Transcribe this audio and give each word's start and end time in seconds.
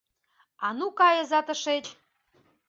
А 0.65 0.67
ну 0.77 0.87
кайыза 0.99 1.39
тышеч! 1.45 1.85